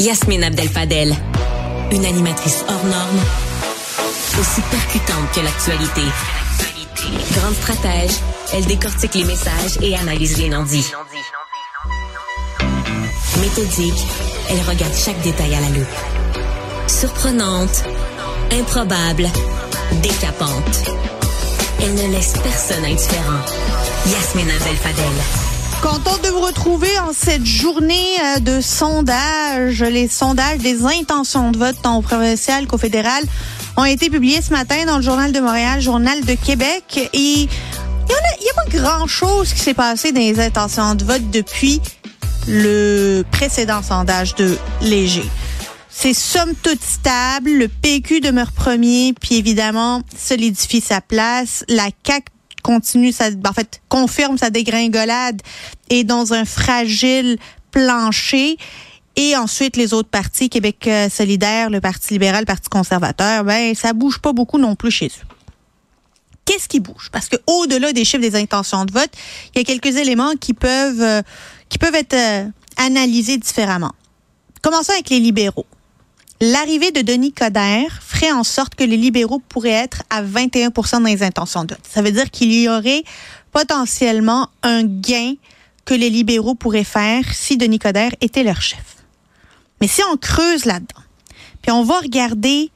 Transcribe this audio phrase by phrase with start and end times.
[0.00, 1.14] Yasmine Abdel-Fadel,
[1.92, 3.20] une animatrice hors norme,
[4.40, 6.00] aussi percutante que l'actualité.
[7.34, 8.12] Grande stratège,
[8.54, 10.90] elle décortique les messages et analyse les non-dits.
[13.42, 14.06] Méthodique,
[14.48, 15.86] elle regarde chaque détail à la loupe.
[16.86, 17.84] Surprenante,
[18.52, 19.28] improbable,
[20.00, 20.90] décapante.
[21.82, 23.40] Elle ne laisse personne indifférent.
[24.06, 25.49] Yasmine Abdel-Fadel.
[25.82, 29.80] Contente de vous retrouver en cette journée euh, de sondage.
[29.82, 33.24] Les sondages des intentions de vote tant au provincial qu'au fédéral
[33.78, 37.10] ont été publiés ce matin dans le Journal de Montréal, Journal de Québec.
[37.14, 37.46] Et il
[38.08, 41.80] n'y a, a, pas grand-chose qui s'est passé dans les intentions de vote depuis
[42.46, 45.28] le précédent sondage de Léger.
[45.88, 47.50] C'est somme toute stable.
[47.52, 51.64] Le PQ demeure premier, puis évidemment solidifie sa place.
[51.68, 52.26] La CAQ
[52.62, 53.52] continue sa, en
[53.88, 55.40] confirme sa dégringolade
[55.88, 57.38] et dans un fragile
[57.70, 58.56] plancher.
[59.16, 63.92] Et ensuite, les autres partis, Québec solidaire, le Parti libéral, le Parti conservateur, ben, ça
[63.92, 65.30] bouge pas beaucoup non plus chez eux.
[66.50, 67.10] Qu'est-ce qui bouge?
[67.12, 69.10] Parce que au-delà des chiffres des intentions de vote,
[69.54, 71.22] il y a quelques éléments qui peuvent, euh,
[71.94, 72.44] être euh,
[72.76, 73.92] analysés différemment.
[74.60, 75.66] Commençons avec les libéraux.
[76.42, 81.00] L'arrivée de Denis Coderre ferait en sorte que les libéraux pourraient être à 21% dans
[81.00, 81.84] les intentions de vote.
[81.86, 83.04] Ça veut dire qu'il y aurait
[83.52, 85.34] potentiellement un gain
[85.84, 88.96] que les libéraux pourraient faire si Denis Coderre était leur chef.
[89.82, 91.02] Mais si on creuse là-dedans,
[91.60, 92.70] puis on va regarder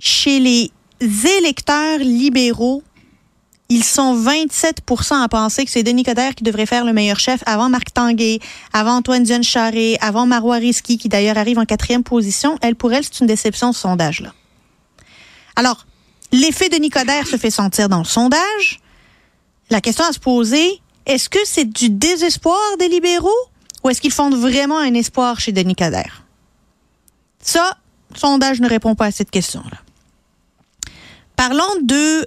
[0.00, 0.72] chez les
[1.38, 2.82] électeurs libéraux,
[3.70, 7.40] ils sont 27% à penser que c'est Denis Coderre qui devrait faire le meilleur chef
[7.46, 8.40] avant Marc Tanguay,
[8.72, 12.58] avant Antoine Dion Charret, avant Marois Risky, qui d'ailleurs arrive en quatrième position.
[12.62, 14.34] Elle, pour elle, c'est une déception, ce sondage-là.
[15.54, 15.86] Alors,
[16.32, 18.80] l'effet Denis Coderre se fait sentir dans le sondage.
[19.70, 23.30] La question à se poser, est-ce que c'est du désespoir des libéraux
[23.84, 26.24] ou est-ce qu'ils fondent vraiment un espoir chez Denis Coderre?
[27.40, 27.78] Ça,
[28.12, 29.78] le sondage ne répond pas à cette question-là.
[31.36, 32.26] Parlons de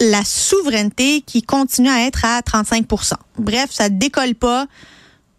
[0.00, 4.66] la souveraineté qui continue à être à 35% Bref, ça décolle pas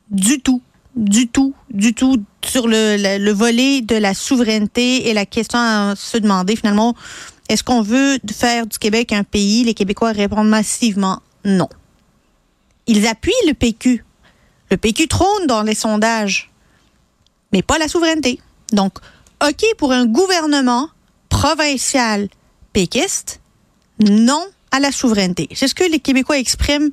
[0.10, 0.62] du tout,
[0.96, 5.60] du tout, du tout sur le, le, le, volet de la souveraineté et la question
[5.60, 6.96] à se demander finalement,
[7.50, 9.64] est-ce qu'on veut faire du Québec un pays?
[9.64, 11.70] Les Québécois répondent massivement non.
[12.88, 14.06] Ils appuient le PQ.
[14.70, 16.50] Le PQ trône dans les sondages,
[17.52, 18.40] mais pas la souveraineté.
[18.72, 18.94] Donc,
[19.46, 20.90] OK pour un gouvernement
[21.30, 22.30] provincial
[22.74, 23.41] péquiste,
[24.02, 25.50] non à la souveraineté.
[25.54, 26.90] C'est ce que les Québécois expriment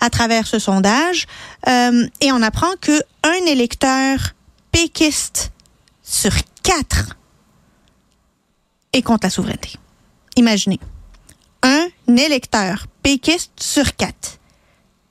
[0.00, 1.26] à travers ce sondage.
[1.68, 4.34] Euh, et on apprend que un électeur
[4.72, 5.52] péquiste
[6.02, 6.32] sur
[6.62, 7.16] quatre
[8.92, 9.74] est contre la souveraineté.
[10.36, 10.80] Imaginez.
[11.62, 14.38] Un électeur péquiste sur quatre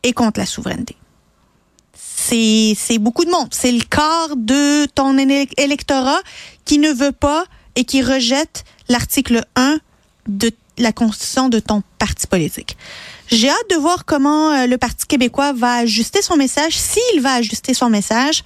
[0.04, 0.96] est contre la souveraineté.
[2.32, 3.48] C'est, beaucoup de monde.
[3.52, 6.20] C'est le quart de ton électorat
[6.64, 7.46] qui ne veut pas
[7.76, 9.80] et qui rejette l'article 1
[10.28, 12.78] de la constitution de ton parti politique.
[13.28, 17.34] J'ai hâte de voir comment euh, le Parti québécois va ajuster son message, s'il va
[17.36, 18.44] ajuster son message,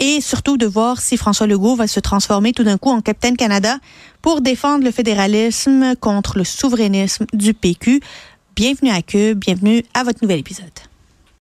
[0.00, 3.36] et surtout de voir si François Legault va se transformer tout d'un coup en Capitaine
[3.36, 3.78] Canada
[4.20, 8.00] pour défendre le fédéralisme contre le souverainisme du PQ.
[8.54, 10.87] Bienvenue à Cube, bienvenue à votre nouvel épisode.